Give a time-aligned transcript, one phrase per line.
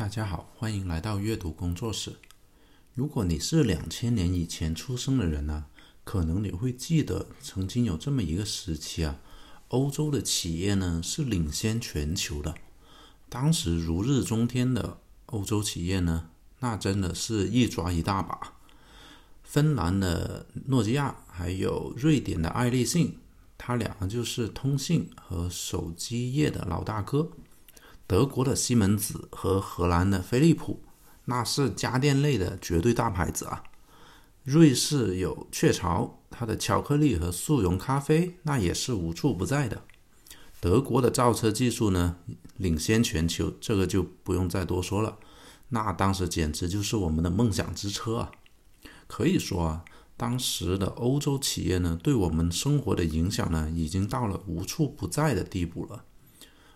[0.00, 2.16] 大家好，欢迎来到阅读工作室。
[2.94, 5.66] 如果你是两千年以前出生的人呢，
[6.04, 9.20] 可能你会记得曾经有这么一个时期啊，
[9.68, 12.54] 欧洲的企业呢是领先全球的。
[13.28, 16.30] 当时如日中天的欧洲企业呢，
[16.60, 18.54] 那真的是一抓一大把。
[19.44, 23.18] 芬兰的诺基亚，还有瑞典的爱立信，
[23.58, 27.30] 他俩就是通信和手机业的老大哥。
[28.10, 30.82] 德国的西门子和荷兰的飞利浦，
[31.26, 33.62] 那是家电类的绝对大牌子啊。
[34.42, 39.84] 瑞士有雀巢，它的巧克力和速溶咖啡那也是无处不在的。
[40.58, 42.16] 德国的造车技术呢，
[42.56, 45.16] 领先全球，这个就不用再多说了。
[45.68, 48.32] 那当时简直就是我们的梦想之车啊。
[49.06, 49.84] 可以说啊，
[50.16, 56.06] 当时的欧洲企业呢，对我们生活的影响呢，已经到了无处不在的地步了。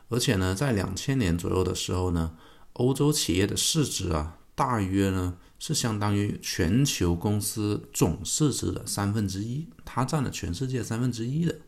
[0.08, 2.36] 而且呢，在两千年左右的时候呢，
[2.74, 11.58] 欧洲企业的市值啊，大约呢是相当于全球公司总市值的三分之一，它占了全世界三分之一的。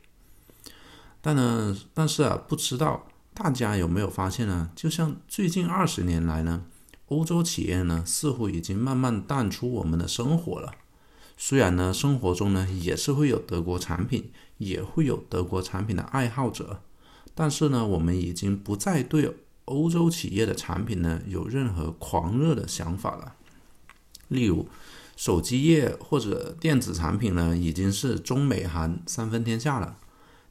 [1.21, 4.71] 但呢，但是啊，不知道大家有没有发现呢？
[4.77, 6.67] 就像最近二十年来呢。
[7.09, 10.73] 欧洲企业呢，似乎已经慢慢淡出我们的生活了。
[11.37, 16.83] 虽然呢，生活中呢也是会有德国产品，也会有德国产品的爱好者，
[17.35, 23.35] 但是呢，我们已经不再对欧洲企业的产品呢有任何狂热的想法了。
[24.29, 24.69] 例如，
[25.17, 29.99] 手机业或者电子产品呢，已经是中美韩三分天下了。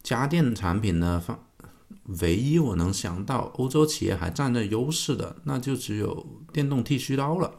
[0.04, 1.40] 家电产品呢，放。
[2.20, 7.52] 唯一我能想到欧洲企业还占着优势的，那就只有电动剃须刀了，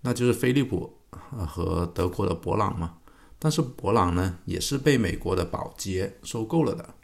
[0.00, 2.96] 那就是飞利浦和德国的博朗嘛。
[3.38, 6.94] 但是博朗呢，也是被美国的宝洁收购了的，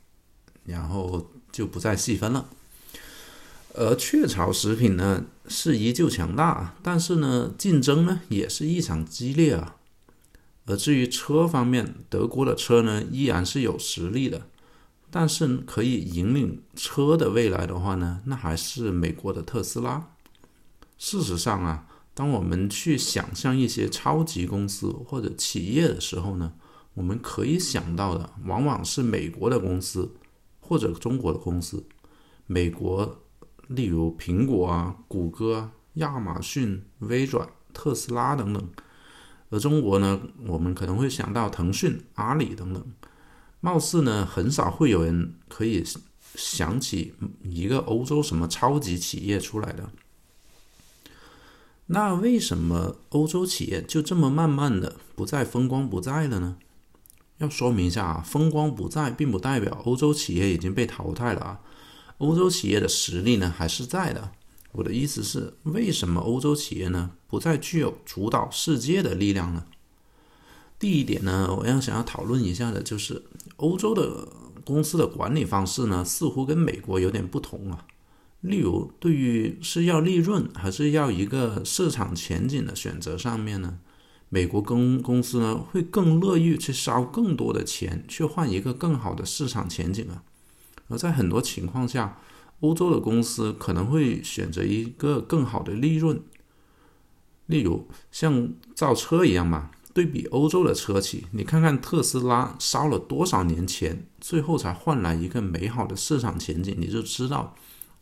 [0.65, 2.48] 然后就不再细分了。
[3.75, 9.77] 而雀巢食品呢，是依旧强大，但是呢，竞争呢也是异常激烈啊。
[10.67, 14.43] 而至于车方面，德国的车呢，依然是有实力的。
[15.12, 20.09] 但是可以引领车的未来的话呢，那还是美国的特斯拉。
[20.99, 26.53] 事实上啊，当我们去想象一些超级公司或者企业的时候呢，
[26.94, 30.12] 我们可以想到的往往是美国的公司
[30.70, 31.84] 或者中国的公司。
[32.47, 33.22] 美国，
[33.66, 38.62] 例如苹果啊、谷歌、亚马逊、微软、特斯拉等等；
[39.48, 42.86] 而中国呢，我们可能会想到腾讯、阿里等等。
[43.59, 45.82] 貌似呢，很少会有人可以
[46.36, 49.91] 想起一个欧洲什么超级企业出来的。
[51.86, 56.56] 那为什么欧洲企业就这么慢慢的不再风光不再了呢？
[57.41, 61.61] 要说明一下啊，风光不再并不代表欧洲企业已经被淘汰了啊，
[62.19, 64.33] 欧洲企业的实力呢还是在的。
[64.73, 69.65] 我的意思是，为什么欧洲企业呢不再具有主导世界的力量呢？
[70.78, 73.23] 第一点呢，我要想要讨论一下的就是，
[73.57, 74.28] 欧洲的
[74.65, 77.87] 公司的管理方式呢，似乎跟美国有点不同啊。
[78.43, 83.78] 例如，对于是要利润还是要一个市场前景的选择上面呢，
[84.30, 90.22] 美国公公司呢会更乐意去烧更多的钱去换一个更好的市场前景啊。
[90.88, 92.18] 而在很多情况下，
[92.60, 96.20] 欧洲的公司可能会选择一个更好的利润，
[97.46, 99.70] 例如像造车一样嘛。
[99.92, 107.56] 对比欧洲的车企，你看看特斯拉烧了多少年钱，最后才换来一个美好的市场前景，你就知道，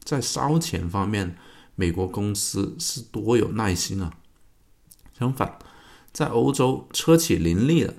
[0.04, 1.38] 在烧钱方面，
[1.76, 4.12] 美国公司是多有耐心啊。
[5.18, 5.58] 相反，
[6.12, 7.94] 在欧洲，车企林立的，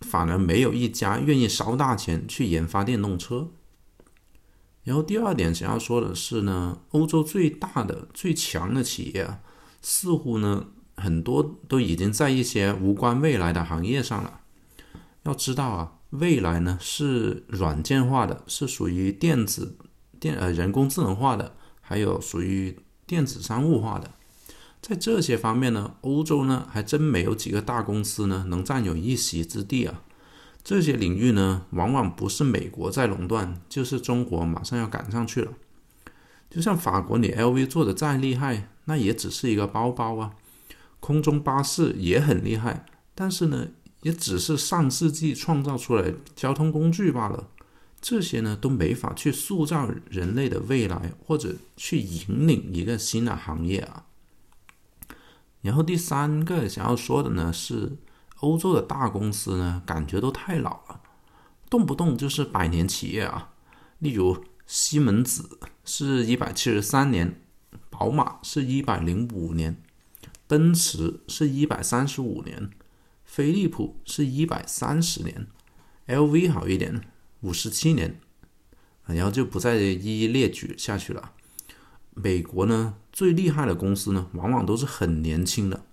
[0.00, 3.50] 反而没有一家愿意烧大钱去研发电动车。
[4.84, 9.40] 然后第二点想要说的是呢，欧洲最大的、最强的企业啊，
[9.80, 10.68] 似乎呢。
[10.96, 14.40] 很多都已经在一些无关未来的行业上了。
[15.22, 19.78] 要知道啊，未来呢是软件化的，是属于电子
[20.18, 24.10] 电呃人工智能化的，还有属于电子商务化的。
[24.80, 30.02] 在这些方面呢，欧洲呢还真没有几个大公司呢能占有一席之地啊。
[30.62, 35.52] 这些领域呢，往往不是美国在垄断，就是中国马上要赶上去了。
[36.50, 40.32] 就像法国，你 LV 做的再厉害，那也只是一个包包啊。
[40.98, 42.84] 空中巴士也很厉害，
[43.14, 43.68] 但是呢，
[44.02, 47.48] 也只是上世纪创造出来交通工具罢了。
[48.00, 54.04] 这些呢，都没法去塑造人类的未来，或者去引领一个新的行业啊。
[55.62, 57.98] 然后第三个想要说的呢，是
[58.38, 61.00] 欧洲的大公司呢，感觉都太老了，
[61.68, 63.52] 动不动就是百年企业啊。
[63.98, 67.42] 例如西门子是一百七十三年，
[67.90, 69.82] 宝马是一百零五年，
[70.46, 72.70] 奔驰是一百三十五年，
[73.24, 75.46] 飞利浦是一百三十年
[76.06, 77.02] ，LV 好一点，
[77.42, 78.18] 五十七年，
[79.04, 81.32] 然后就不再一一列举下去了。
[82.14, 85.84] 美国呢，最厉害的公司呢，往往都是很年轻的，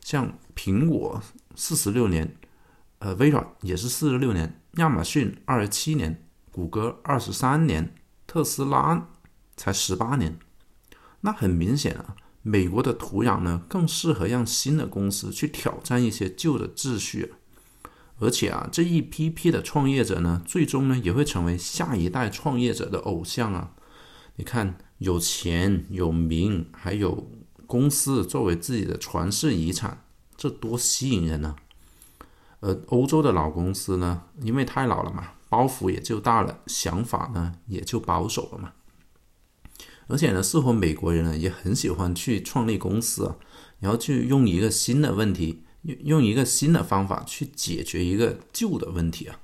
[0.00, 1.22] 像苹果
[1.54, 2.36] 四十六年，
[2.98, 7.94] 呃，微软也是四十六年，亚马逊二十七年，谷歌二十三年，
[8.26, 9.06] 特斯拉
[9.56, 10.40] 才十八年。
[11.20, 17.34] 那很明显啊，美国的土壤呢，更适合让新的公司去挑战一些旧的秩序，
[18.18, 23.70] 而且啊，这一批批的创业者呢，最终呢，也会成为下一代创业者的偶像啊。
[24.34, 24.76] 你看。
[24.98, 27.30] 有钱有名，还有
[27.66, 30.04] 公司作为自己的传世遗产，
[30.36, 31.56] 这多吸引人呢！
[32.60, 38.72] 而欧洲的老公司呢，因为太老了嘛，包袱也就大了，想法呢也就保守了嘛。
[40.08, 43.36] 而且呢，似乎美国人呢也很喜欢去创立公司啊，
[43.80, 49.38] 然后去用一个新的问题，用用一个新的方法去解决一个旧的问题啊。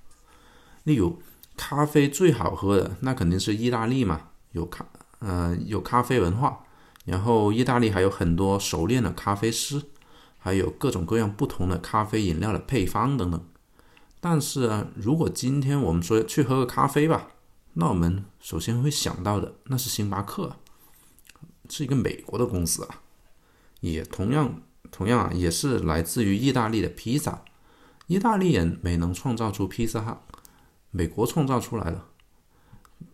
[0.84, 1.20] 例如，
[1.56, 4.86] 咖啡最好喝的那肯定是意大利嘛，有咖。
[5.22, 6.64] 呃，有咖啡文化，
[7.04, 9.80] 然后意大利还有很多熟练的咖啡师，
[10.36, 13.40] 还有各种各样不同的咖啡饮料的配方等等。
[14.20, 17.28] 但是啊，如果今天我们说去喝个咖啡吧，
[17.74, 20.56] 那我们首先会想到的那是星巴克，
[21.68, 23.00] 是一个美国的公司啊，
[23.80, 24.60] 也同样
[24.90, 27.42] 同样啊，也是来自于意大利的披萨。
[28.08, 30.20] 意大利人没能创造出披萨，
[30.90, 32.08] 美国创造出来了。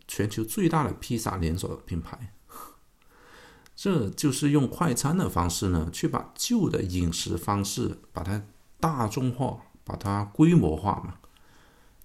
[0.07, 2.33] 全球最大的披萨连锁品牌，
[3.75, 8.43] 这就是用快餐的方式呢，去把旧的饮食方式把它
[8.79, 11.15] 大众化，把它规模化嘛。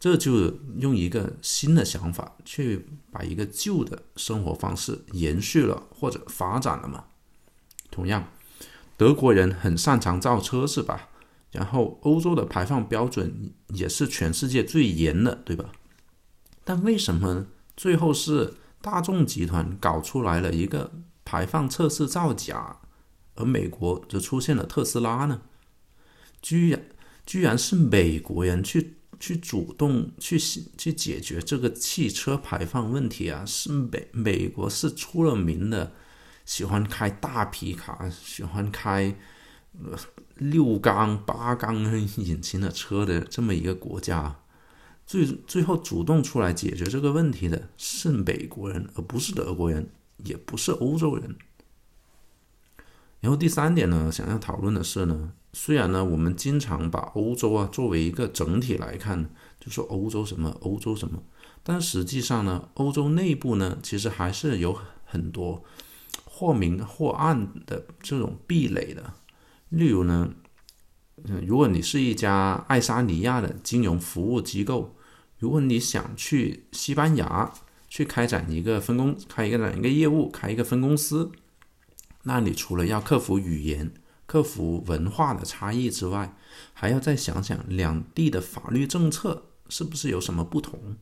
[0.00, 7.04] 这就用一个新的想法去把一个旧的生活方式延续了或者发展了嘛。
[7.90, 8.28] 同样，
[8.98, 11.08] 德国人很擅长造车是吧？
[11.52, 15.72] 然后欧洲的排放标准也是全世界最严的，对吧？
[16.64, 17.46] 但为什么？
[17.76, 20.92] 最后是大众集团搞出来了一个
[21.24, 22.80] 排放测试造假，
[23.34, 25.42] 而美国则出现了特斯拉呢？
[26.40, 26.82] 居然
[27.24, 33.44] 居然是美国人去去主动去去解决这个汽车排放问题啊！
[33.46, 35.92] 是美美国是出了名的
[36.44, 39.16] 喜欢开大皮卡、喜欢开
[40.36, 44.36] 六缸八缸引擎的车的这么一个国家。
[45.06, 49.88] 最最后主动出来解决这个问题的是美国人，而不是德国人，
[50.24, 51.36] 也不是欧洲人。
[53.20, 59.30] 然后第三点呢，想要讨论的是呢，虽然呢我们经常把欧洲啊作为一个整体来看，
[59.60, 61.22] 就说欧洲什么欧洲什么，
[61.62, 65.62] 但实际上呢，欧洲内部呢其实还是有很多
[66.24, 69.12] 或明或暗的这种壁垒的，
[69.68, 70.34] 例如呢。
[71.22, 74.96] 嗯，如果你是一家爱沙尼亚的金融服务机构，
[75.38, 77.52] 如果你想去西班牙
[77.88, 81.30] 去开展一个分公开一个展一个业务，开一个分公司，
[82.24, 83.92] 那你除了要克服语言、
[84.26, 86.36] 克服文化的差异之外，
[86.72, 90.96] 还要再想想两地的法律政策是不是有什么不同。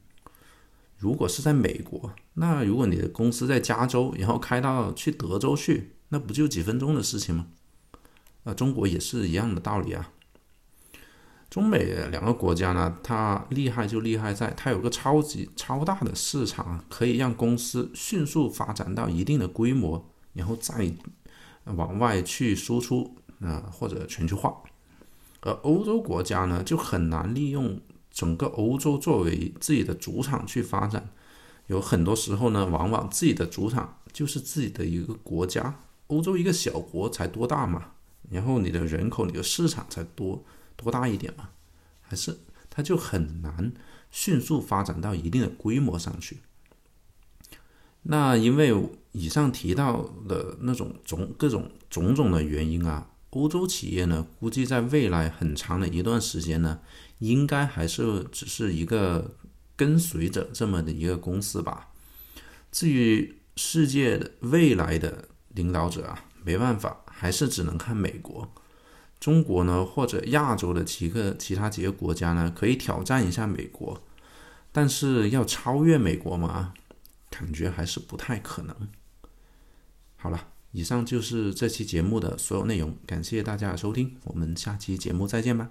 [0.99, 7.47] 如果是在美国，那如果你的公司在加州，然后开到去德州去，那不就几分钟的事情吗？
[8.45, 10.11] 那中国也是一样的道理啊。
[11.51, 20.91] 中美两个国家呢，它厉害就厉害在它有个超级超大的市场，可以让公司迅速发展到一定的规模，然后再
[21.65, 24.57] 往外去输出啊或者全球化。
[25.43, 27.79] 而欧洲国家呢，就很难利用
[28.11, 31.11] 整个欧洲作为自己的主场去发展。
[31.67, 35.81] 有很多时候呢，往往自己的主场就是自己的一个国家。
[36.07, 37.89] 欧洲一个小国才多大嘛？
[38.31, 40.45] 然后你的人口、你的市场才多
[40.77, 41.51] 多大一点嘛？
[42.01, 42.39] 还是
[42.69, 43.73] 它就很难
[44.11, 46.39] 迅速发展到一定的规模上去。
[48.03, 48.75] 那因为
[49.13, 56.81] 以上提到的那种种各种种种的原因啊，欧洲企业呢，估计在未来很长的一段时间呢，
[57.19, 59.37] 应该还是只是一个
[59.77, 61.91] 跟随者这么的一个公司吧。
[62.71, 67.05] 至于世界的未来的领导者啊，没办法。
[67.23, 68.53] 还是只能看美国、
[69.21, 74.03] 中国呢，或者亚洲的几个其他几个国家呢，可以挑战一下美国，
[74.73, 76.75] 但是要超越美国嘛，
[77.31, 78.75] 感觉还是不太可能。
[80.17, 85.71] 好了，以上就是这期节目的所有内容，感谢大家的收听，我们下期节目再见吧。